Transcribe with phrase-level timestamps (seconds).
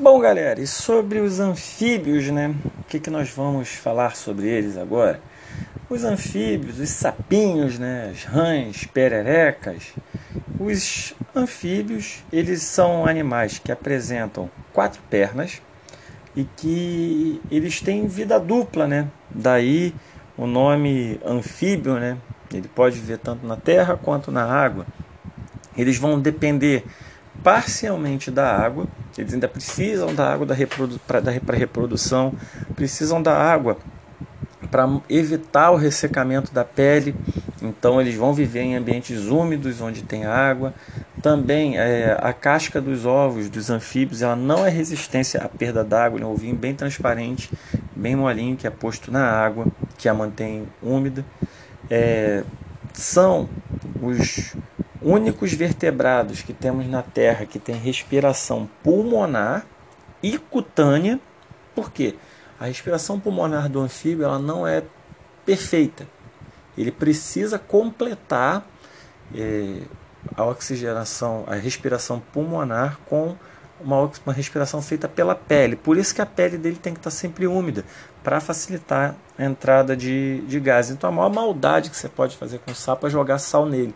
[0.00, 2.54] Bom, galera, e sobre os anfíbios, né?
[2.78, 5.20] O que, que nós vamos falar sobre eles agora?
[5.90, 8.12] Os anfíbios, os sapinhos, né?
[8.12, 9.92] As rãs, pererecas.
[10.60, 15.60] Os anfíbios, eles são animais que apresentam quatro pernas
[16.36, 19.08] e que eles têm vida dupla, né?
[19.28, 19.92] Daí
[20.36, 22.16] o nome anfíbio, né?
[22.54, 24.86] Ele pode viver tanto na terra quanto na água.
[25.76, 26.84] Eles vão depender
[27.42, 28.86] parcialmente da água,
[29.18, 31.00] eles ainda precisam da água para reprodu
[31.52, 32.32] reprodução,
[32.74, 33.76] precisam da água
[34.70, 37.14] para evitar o ressecamento da pele,
[37.62, 40.74] então eles vão viver em ambientes úmidos onde tem água.
[41.22, 46.20] Também é, a casca dos ovos dos anfíbios ela não é resistência à perda d'água,
[46.20, 47.50] é um ovinho bem transparente,
[47.94, 51.24] bem molinho que é posto na água, que a mantém úmida.
[51.90, 52.44] É,
[52.92, 53.48] são
[54.02, 54.54] os
[55.08, 59.64] únicos vertebrados que temos na Terra que tem respiração pulmonar
[60.22, 61.18] e cutânea.
[61.74, 62.14] Por quê?
[62.60, 64.82] A respiração pulmonar do anfíbio ela não é
[65.46, 66.06] perfeita.
[66.76, 68.66] Ele precisa completar
[69.34, 69.80] é,
[70.36, 73.34] a oxigenação, a respiração pulmonar com
[73.80, 75.74] uma, uma respiração feita pela pele.
[75.74, 77.82] Por isso que a pele dele tem que estar sempre úmida,
[78.22, 80.90] para facilitar a entrada de, de gás.
[80.90, 83.94] Então a maior maldade que você pode fazer com o sapo é jogar sal nele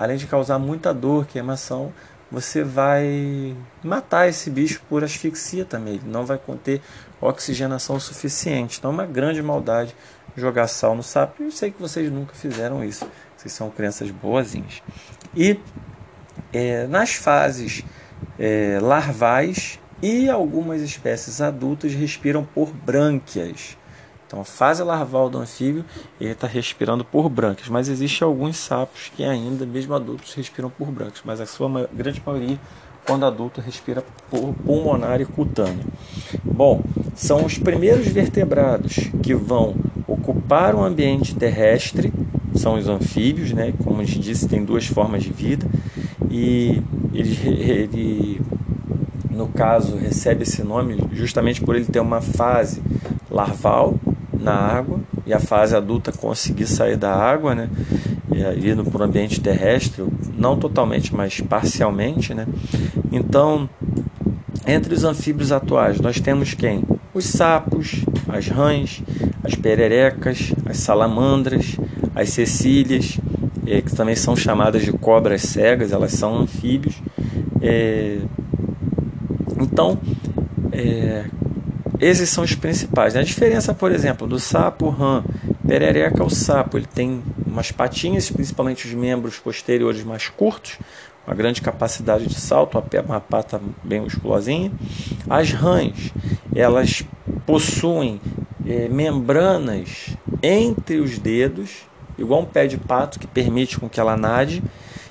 [0.00, 1.92] além de causar muita dor, queimação,
[2.32, 5.96] você vai matar esse bicho por asfixia também.
[5.96, 6.80] Ele não vai conter
[7.20, 8.78] oxigenação suficiente.
[8.78, 9.94] Então é uma grande maldade
[10.34, 11.42] jogar sal no sapo.
[11.42, 13.06] Eu sei que vocês nunca fizeram isso.
[13.36, 14.82] Vocês são crianças boazinhas.
[15.36, 15.60] E
[16.50, 17.84] é, nas fases
[18.38, 23.76] é, larvais e algumas espécies adultas respiram por brânquias.
[24.30, 25.84] Então, a fase larval do anfíbio,
[26.20, 30.86] ele está respirando por brânquias, mas existem alguns sapos que ainda, mesmo adultos, respiram por
[30.86, 32.56] brânquias, mas a sua grande maioria,
[33.04, 35.84] quando adulto, respira por pulmonar e cutâneo.
[36.44, 36.80] Bom,
[37.12, 39.74] são os primeiros vertebrados que vão
[40.06, 42.12] ocupar o ambiente terrestre,
[42.54, 43.74] são os anfíbios, né?
[43.82, 45.66] como a gente disse, tem duas formas de vida,
[46.30, 46.80] e
[47.12, 48.40] ele, ele
[49.28, 52.80] no caso, recebe esse nome justamente por ele ter uma fase
[53.28, 53.98] larval
[54.40, 57.68] na água e a fase adulta conseguir sair da água, né?
[58.32, 60.04] E indo para o ambiente terrestre,
[60.36, 62.46] não totalmente, mas parcialmente, né?
[63.12, 63.68] Então,
[64.66, 66.84] entre os anfíbios atuais, nós temos quem?
[67.12, 69.02] Os sapos, as rãs,
[69.42, 71.76] as pererecas, as salamandras,
[72.14, 73.18] as cecílias,
[73.66, 76.96] é, que também são chamadas de cobras cegas, elas são anfíbios.
[77.60, 78.18] É,
[79.60, 79.98] então,
[80.72, 81.24] é,
[82.00, 83.14] esses são os principais.
[83.14, 85.22] A diferença, por exemplo, do sapo rã,
[85.66, 90.78] perereca ao sapo, ele tem umas patinhas, principalmente os membros posteriores mais curtos,
[91.26, 94.72] uma grande capacidade de salto, uma pata bem musculosinha.
[95.28, 96.12] As rãs,
[96.54, 97.04] elas
[97.46, 98.20] possuem
[98.66, 101.86] é, membranas entre os dedos,
[102.18, 104.62] igual um pé de pato que permite com que ela nade,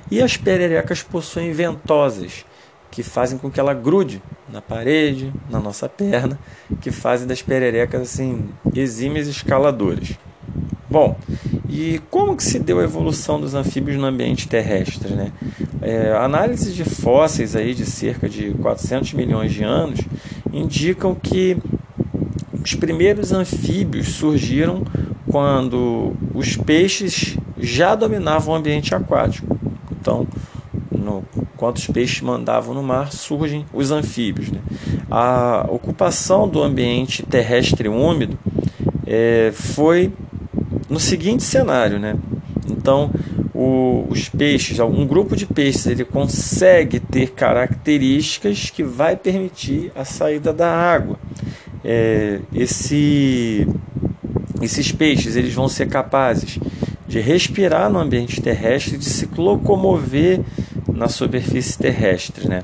[0.10, 2.46] e as pererecas possuem ventosas,
[2.92, 6.40] que fazem com que ela grude na parede, na nossa perna,
[6.82, 10.18] que fazem das pererecas assim exímias escaladoras.
[10.90, 11.16] Bom,
[11.70, 15.14] e como que se deu a evolução dos anfíbios no ambiente terrestre?
[15.14, 15.32] Né?
[15.82, 20.00] É, análises de fósseis aí de cerca de 400 milhões de anos
[20.52, 21.58] indicam que
[22.64, 24.84] os primeiros anfíbios surgiram
[25.30, 29.60] quando os peixes já dominavam o ambiente aquático.
[29.92, 30.28] Então,
[30.92, 31.24] no,
[31.60, 34.50] enquanto os peixes mandavam no mar, surgem os anfíbios.
[34.50, 34.62] Né?
[35.12, 38.40] A ocupação do ambiente terrestre úmido
[39.06, 40.14] é, foi
[40.90, 42.16] no seguinte cenário, né?
[42.66, 43.12] Então,
[43.54, 50.06] o, os peixes, um grupo de peixes, ele consegue ter características que vai permitir a
[50.06, 51.20] saída da água.
[51.84, 53.68] É, esse,
[54.62, 56.58] esses peixes, eles vão ser capazes
[57.06, 60.40] de respirar no ambiente terrestre, de se locomover
[61.00, 62.48] na superfície terrestre.
[62.48, 62.62] Né?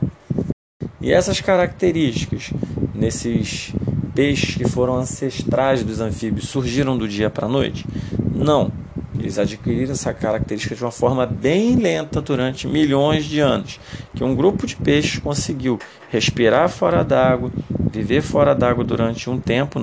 [1.01, 2.51] E essas características
[2.93, 3.73] nesses
[4.13, 7.85] peixes que foram ancestrais dos anfíbios surgiram do dia para a noite?
[8.35, 8.71] Não.
[9.17, 13.79] Eles adquiriram essa característica de uma forma bem lenta durante milhões de anos,
[14.13, 15.79] que um grupo de peixes conseguiu
[16.09, 17.49] respirar fora d'água,
[17.89, 19.79] viver fora d'água durante um tempo,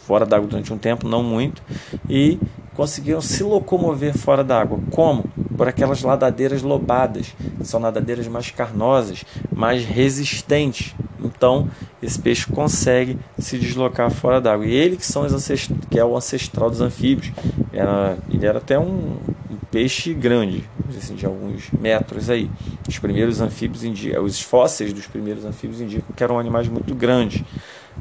[0.00, 1.62] fora d'água durante um tempo, não muito,
[2.08, 2.38] e
[2.74, 4.78] conseguiram se locomover fora d'água.
[4.90, 5.24] Como?
[5.56, 10.94] Por aquelas ladadeiras lobadas, são nadadeiras mais carnosas, mais resistentes.
[11.22, 11.68] Então,
[12.02, 14.66] esse peixe consegue se deslocar fora d'água.
[14.66, 15.46] E ele que, são os
[15.90, 17.32] que é o ancestral dos anfíbios.
[17.72, 19.16] Era, ele era até um,
[19.50, 20.64] um peixe grande,
[20.96, 22.50] assim, de alguns metros aí.
[22.88, 27.42] Os primeiros anfíbios indicam, os fósseis dos primeiros anfíbios indicam que eram animais muito grandes.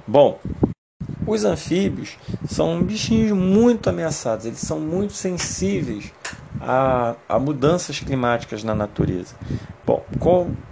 [0.08, 0.40] Bom,
[1.26, 2.18] os anfíbios
[2.48, 6.12] são bichinhos muito ameaçados, eles são muito sensíveis
[6.66, 9.36] a, a mudanças climáticas na natureza.
[9.86, 10.04] Bom,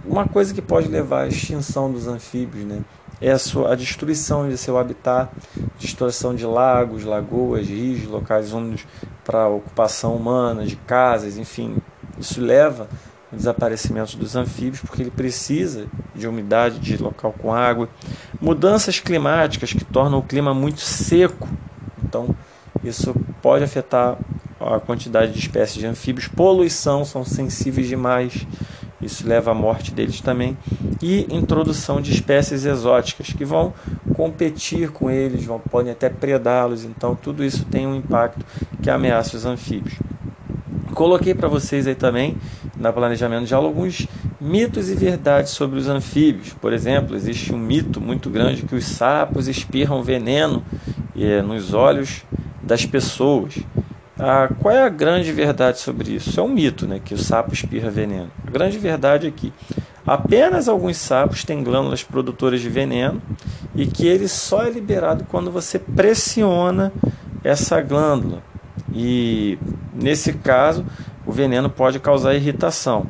[0.04, 2.82] uma coisa que pode levar à extinção dos anfíbios, né?
[3.20, 5.30] é a, sua, a destruição de seu habitat,
[5.78, 8.86] destruição de lagos, lagoas, rios, locais úmidos
[9.24, 11.76] para ocupação humana, de casas, enfim.
[12.18, 12.88] Isso leva
[13.32, 17.88] ao desaparecimento dos anfíbios, porque ele precisa de umidade, de local com água.
[18.40, 21.48] Mudanças climáticas que tornam o clima muito seco,
[22.04, 22.34] então
[22.82, 24.18] isso pode afetar
[24.64, 26.28] a quantidade de espécies de anfíbios.
[26.28, 28.46] Poluição, são sensíveis demais
[29.04, 30.56] isso leva à morte deles também,
[31.02, 33.74] e introdução de espécies exóticas que vão
[34.14, 38.44] competir com eles, vão, podem até predá-los, então tudo isso tem um impacto
[38.82, 39.94] que ameaça os anfíbios.
[40.94, 42.36] Coloquei para vocês aí também,
[42.76, 44.06] na planejamento de aula, alguns
[44.40, 46.52] mitos e verdades sobre os anfíbios.
[46.54, 50.64] Por exemplo, existe um mito muito grande que os sapos espirram veneno
[51.16, 52.22] é, nos olhos
[52.62, 53.58] das pessoas.
[54.18, 56.38] Ah, qual é a grande verdade sobre isso?
[56.38, 57.00] É um mito, né?
[57.04, 58.30] Que o sapo espirra veneno.
[58.46, 59.52] A grande verdade é que
[60.06, 63.20] apenas alguns sapos têm glândulas produtoras de veneno
[63.74, 66.92] e que ele só é liberado quando você pressiona
[67.42, 68.42] essa glândula.
[68.94, 69.58] E
[69.92, 70.86] nesse caso,
[71.26, 73.06] o veneno pode causar irritação.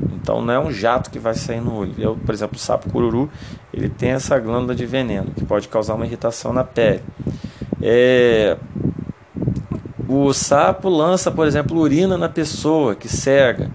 [0.00, 1.94] Então não é um jato que vai sair no olho.
[1.98, 3.30] Eu, por exemplo, o sapo cururu,
[3.72, 7.02] ele tem essa glândula de veneno que pode causar uma irritação na pele.
[7.82, 8.56] É,
[10.08, 13.70] o sapo lança, por exemplo, urina na pessoa que cega.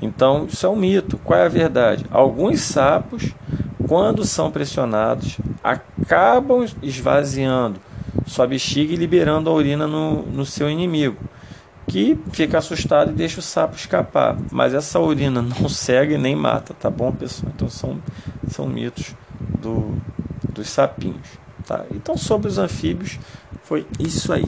[0.00, 1.18] Então, isso é um mito.
[1.18, 2.04] Qual é a verdade?
[2.10, 3.34] Alguns sapos,
[3.88, 7.80] quando são pressionados, acabam esvaziando
[8.26, 11.16] sua bexiga e liberando a urina no, no seu inimigo,
[11.86, 14.36] que fica assustado e deixa o sapo escapar.
[14.50, 17.52] Mas essa urina não cega e nem mata, tá bom, pessoal?
[17.54, 17.98] Então, são,
[18.48, 19.14] são mitos
[19.60, 19.94] do,
[20.52, 21.26] dos sapinhos.
[21.66, 21.84] Tá?
[21.90, 23.18] Então, sobre os anfíbios,
[23.62, 24.46] foi isso aí.